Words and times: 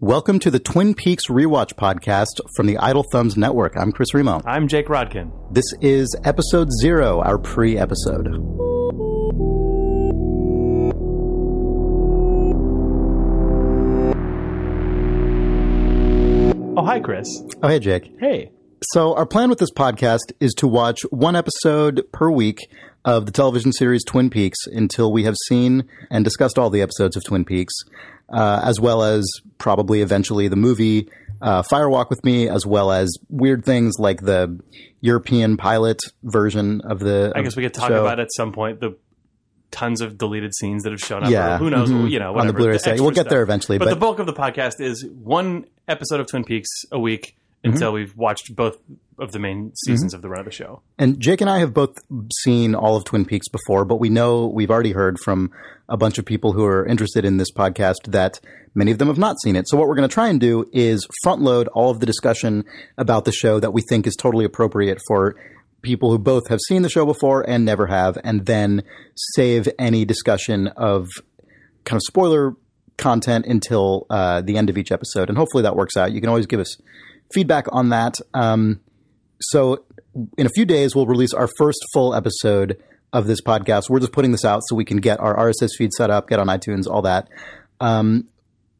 Welcome 0.00 0.38
to 0.40 0.50
the 0.52 0.60
Twin 0.60 0.94
Peaks 0.94 1.26
Rewatch 1.26 1.74
podcast 1.74 2.40
from 2.54 2.66
the 2.66 2.78
Idle 2.78 3.04
Thumbs 3.10 3.36
Network. 3.36 3.76
I'm 3.76 3.90
Chris 3.90 4.14
Remo. 4.14 4.40
I'm 4.46 4.68
Jake 4.68 4.86
Rodkin. 4.86 5.32
This 5.52 5.64
is 5.80 6.14
episode 6.22 6.68
zero, 6.80 7.20
our 7.20 7.36
pre 7.36 7.76
episode. 7.76 8.28
Oh, 16.76 16.84
hi, 16.84 17.00
Chris. 17.00 17.42
Oh, 17.60 17.66
hey, 17.66 17.80
Jake. 17.80 18.12
Hey. 18.20 18.52
So, 18.80 19.14
our 19.16 19.26
plan 19.26 19.50
with 19.50 19.58
this 19.58 19.72
podcast 19.72 20.32
is 20.40 20.54
to 20.54 20.68
watch 20.68 21.00
one 21.10 21.34
episode 21.34 22.06
per 22.12 22.30
week 22.30 22.58
of 23.04 23.26
the 23.26 23.32
television 23.32 23.72
series 23.72 24.04
Twin 24.04 24.30
Peaks 24.30 24.58
until 24.66 25.12
we 25.12 25.24
have 25.24 25.34
seen 25.48 25.88
and 26.10 26.24
discussed 26.24 26.58
all 26.58 26.70
the 26.70 26.80
episodes 26.82 27.16
of 27.16 27.24
Twin 27.24 27.44
Peaks, 27.44 27.74
uh, 28.32 28.60
as 28.62 28.78
well 28.78 29.02
as 29.02 29.28
probably 29.58 30.00
eventually 30.00 30.46
the 30.46 30.56
movie 30.56 31.08
uh, 31.42 31.62
Fire 31.62 31.88
Walk 31.90 32.08
with 32.08 32.24
Me, 32.24 32.48
as 32.48 32.66
well 32.66 32.92
as 32.92 33.08
weird 33.28 33.64
things 33.64 33.94
like 33.98 34.20
the 34.20 34.60
European 35.00 35.56
pilot 35.56 35.98
version 36.22 36.80
of 36.82 37.00
the. 37.00 37.32
I 37.34 37.42
guess 37.42 37.56
we 37.56 37.64
could 37.64 37.74
talk 37.74 37.88
show. 37.88 38.02
about 38.02 38.20
at 38.20 38.28
some 38.36 38.52
point 38.52 38.78
the 38.80 38.96
tons 39.72 40.00
of 40.00 40.16
deleted 40.16 40.54
scenes 40.54 40.84
that 40.84 40.92
have 40.92 41.00
shown 41.00 41.24
up. 41.24 41.30
Yeah, 41.30 41.58
who 41.58 41.68
knows? 41.68 41.90
mhm. 41.90 42.10
You 42.10 42.20
know, 42.20 42.38
On 42.38 42.46
the 42.46 42.52
Blu-ray 42.52 42.74
extra 42.76 42.94
We'll 42.94 43.10
get 43.10 43.22
stuff. 43.22 43.28
there 43.30 43.42
eventually, 43.42 43.78
But, 43.78 43.86
but- 43.86 43.90
the 43.94 44.00
bulk 44.00 44.18
of 44.20 44.26
the 44.26 44.32
podcast 44.32 44.80
is 44.80 45.04
one 45.04 45.66
episode 45.88 46.20
of 46.20 46.26
Twin 46.28 46.44
Peaks 46.44 46.68
a 46.92 46.98
week 46.98 47.34
Mm-hmm. 47.64 47.72
until 47.74 47.92
we've 47.92 48.16
watched 48.16 48.54
both 48.54 48.78
of 49.18 49.32
the 49.32 49.40
main 49.40 49.72
seasons 49.74 50.14
of 50.14 50.22
the 50.22 50.28
run 50.28 50.38
of 50.38 50.46
the 50.46 50.52
show. 50.52 50.80
And 50.96 51.18
Jake 51.18 51.40
and 51.40 51.50
I 51.50 51.58
have 51.58 51.74
both 51.74 51.98
seen 52.42 52.76
all 52.76 52.94
of 52.94 53.02
Twin 53.02 53.24
Peaks 53.24 53.48
before, 53.48 53.84
but 53.84 53.96
we 53.96 54.10
know 54.10 54.46
we've 54.46 54.70
already 54.70 54.92
heard 54.92 55.18
from 55.18 55.50
a 55.88 55.96
bunch 55.96 56.18
of 56.18 56.24
people 56.24 56.52
who 56.52 56.64
are 56.64 56.86
interested 56.86 57.24
in 57.24 57.36
this 57.36 57.50
podcast 57.50 58.12
that 58.12 58.38
many 58.76 58.92
of 58.92 58.98
them 58.98 59.08
have 59.08 59.18
not 59.18 59.40
seen 59.42 59.56
it. 59.56 59.68
So 59.68 59.76
what 59.76 59.88
we're 59.88 59.96
going 59.96 60.08
to 60.08 60.14
try 60.14 60.28
and 60.28 60.38
do 60.38 60.70
is 60.72 61.04
front 61.24 61.42
load 61.42 61.66
all 61.74 61.90
of 61.90 61.98
the 61.98 62.06
discussion 62.06 62.64
about 62.96 63.24
the 63.24 63.32
show 63.32 63.58
that 63.58 63.72
we 63.72 63.82
think 63.82 64.06
is 64.06 64.14
totally 64.14 64.44
appropriate 64.44 65.00
for 65.08 65.34
people 65.82 66.12
who 66.12 66.18
both 66.18 66.46
have 66.50 66.60
seen 66.68 66.82
the 66.82 66.88
show 66.88 67.04
before 67.04 67.42
and 67.42 67.64
never 67.64 67.88
have, 67.88 68.18
and 68.22 68.46
then 68.46 68.84
save 69.34 69.68
any 69.80 70.04
discussion 70.04 70.68
of 70.68 71.08
kind 71.84 71.96
of 71.96 72.02
spoiler 72.06 72.54
content 72.98 73.46
until 73.46 74.06
uh, 74.10 74.42
the 74.42 74.56
end 74.56 74.70
of 74.70 74.78
each 74.78 74.92
episode. 74.92 75.28
And 75.28 75.36
hopefully 75.36 75.64
that 75.64 75.74
works 75.74 75.96
out. 75.96 76.12
You 76.12 76.20
can 76.20 76.28
always 76.28 76.46
give 76.46 76.60
us 76.60 76.76
feedback 77.32 77.66
on 77.72 77.90
that. 77.90 78.14
Um, 78.34 78.80
so 79.40 79.84
in 80.36 80.46
a 80.46 80.50
few 80.50 80.64
days, 80.64 80.94
we'll 80.94 81.06
release 81.06 81.32
our 81.32 81.48
first 81.58 81.78
full 81.92 82.14
episode 82.14 82.82
of 83.12 83.26
this 83.26 83.40
podcast. 83.40 83.88
We're 83.88 84.00
just 84.00 84.12
putting 84.12 84.32
this 84.32 84.44
out 84.44 84.62
so 84.66 84.76
we 84.76 84.84
can 84.84 84.98
get 84.98 85.20
our 85.20 85.36
RSS 85.36 85.70
feed 85.76 85.92
set 85.92 86.10
up, 86.10 86.28
get 86.28 86.38
on 86.38 86.48
iTunes, 86.48 86.86
all 86.86 87.02
that. 87.02 87.28
Um, 87.80 88.28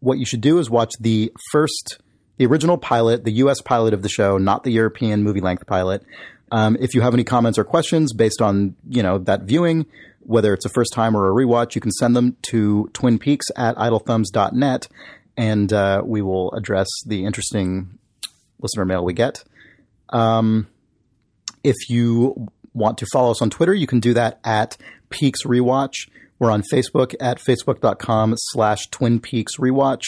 what 0.01 0.19
you 0.19 0.27
should 0.27 0.41
do 0.41 0.59
is 0.59 0.71
watch 0.71 0.93
the 1.01 1.33
first, 1.51 1.99
the 2.37 2.47
original 2.47 2.79
pilot, 2.79 3.25
the 3.25 3.33
U.S. 3.33 3.61
pilot 3.61 3.95
of 3.95 4.03
the 4.03 4.09
show, 4.09 4.39
not 4.39 4.65
the 4.65 4.71
European 4.71 5.23
movie 5.23 5.41
length 5.41 5.67
pilot. 5.67 6.03
Um, 6.51 6.77
if 6.81 6.95
you 6.95 7.01
have 7.01 7.15
any 7.15 7.25
comments 7.25 7.59
or 7.59 7.65
questions 7.65 8.13
based 8.13 8.41
on 8.41 8.75
you 8.89 9.03
know 9.03 9.19
that 9.19 9.43
viewing, 9.43 9.87
whether 10.21 10.55
it's 10.55 10.65
a 10.65 10.71
first 10.71 10.93
time 10.95 11.17
or 11.17 11.29
a 11.29 11.33
rewatch, 11.33 11.75
you 11.75 11.81
can 11.81 11.91
send 11.91 12.17
them 12.17 12.37
to 12.43 12.89
Twin 12.93 13.19
Peaks 13.19 13.47
at 13.57 13.77
idlethumbs.net, 13.77 14.89
and 15.37 15.73
uh, 15.73 16.03
we 16.05 16.23
will 16.23 16.53
address 16.53 16.89
the 17.07 17.25
interesting 17.25 17.99
listener 18.61 18.85
mail 18.85 19.05
we 19.05 19.13
get. 19.13 19.45
Um, 20.11 20.69
if 21.65 21.77
you 21.89 22.49
want 22.73 22.99
to 22.99 23.07
follow 23.13 23.31
us 23.31 23.43
on 23.43 23.51
Twitter, 23.51 23.75
you 23.75 23.87
can 23.87 24.01
do 24.01 24.15
that 24.15 24.39
at 24.45 24.77
Peaks 25.11 25.45
Rewatch. 25.45 26.09
We're 26.39 26.51
on 26.51 26.63
Facebook 26.73 27.15
at 27.21 27.39
facebook.com 27.39 28.35
slash 28.37 28.87
Twin 28.91 29.21
Peaks 29.21 29.57
Rewatch. 29.57 30.03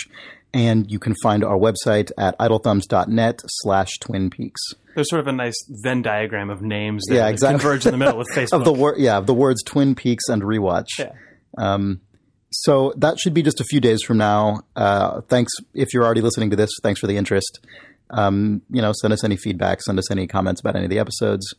And 0.52 0.90
you 0.90 0.98
can 0.98 1.14
find 1.22 1.44
our 1.44 1.56
website 1.56 2.10
at 2.18 2.36
idlethumbs.net 2.38 3.40
slash 3.46 3.98
Twin 4.00 4.30
Peaks. 4.30 4.60
There's 4.94 5.08
sort 5.08 5.20
of 5.20 5.28
a 5.28 5.32
nice 5.32 5.54
Venn 5.68 6.02
diagram 6.02 6.50
of 6.50 6.60
names 6.60 7.04
that 7.08 7.14
Yeah, 7.14 7.28
exactly. 7.28 7.58
converge 7.60 7.86
in 7.86 7.92
the 7.92 7.98
middle 7.98 8.18
with 8.18 8.28
Facebook. 8.34 8.52
Of 8.52 8.64
the 8.64 8.72
word, 8.72 8.98
yeah, 8.98 9.16
of 9.18 9.26
the 9.26 9.34
words 9.34 9.62
Twin 9.62 9.94
Peaks 9.94 10.28
and 10.28 10.42
Rewatch. 10.42 10.88
Yeah. 10.98 11.12
Um, 11.56 12.00
so 12.50 12.92
that 12.96 13.18
should 13.20 13.32
be 13.32 13.42
just 13.42 13.60
a 13.60 13.64
few 13.64 13.80
days 13.80 14.02
from 14.02 14.18
now. 14.18 14.62
Uh, 14.74 15.20
thanks 15.22 15.52
if 15.72 15.94
you're 15.94 16.04
already 16.04 16.20
listening 16.20 16.50
to 16.50 16.56
this. 16.56 16.70
Thanks 16.82 16.98
for 16.98 17.06
the 17.06 17.16
interest. 17.16 17.60
Um, 18.10 18.62
you 18.70 18.82
know, 18.82 18.92
send 18.92 19.12
us 19.12 19.24
any 19.24 19.36
feedback, 19.36 19.82
send 19.82 19.98
us 19.98 20.10
any 20.10 20.26
comments 20.26 20.60
about 20.60 20.76
any 20.76 20.84
of 20.84 20.90
the 20.90 20.98
episodes, 20.98 21.54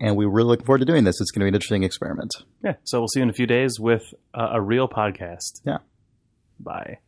and 0.00 0.16
we're 0.16 0.28
really 0.28 0.48
looking 0.48 0.66
forward 0.66 0.80
to 0.80 0.84
doing 0.84 1.04
this. 1.04 1.20
It's 1.20 1.30
going 1.30 1.40
to 1.40 1.44
be 1.44 1.48
an 1.48 1.54
interesting 1.54 1.82
experiment. 1.82 2.32
yeah. 2.62 2.74
So 2.84 3.00
we'll 3.00 3.08
see 3.08 3.20
you 3.20 3.24
in 3.24 3.30
a 3.30 3.34
few 3.34 3.46
days 3.46 3.78
with 3.80 4.02
uh, 4.34 4.50
a 4.52 4.60
real 4.60 4.88
podcast. 4.88 5.60
Yeah. 5.64 5.78
Bye. 6.60 6.98